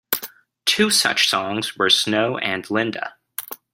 Two 0.65 0.89
such 0.89 1.29
songs 1.29 1.77
were 1.77 1.87
"Snow" 1.91 2.39
and 2.39 2.67
"Linda". 2.71 3.17